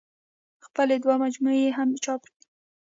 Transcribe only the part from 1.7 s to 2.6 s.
هم چاپ دي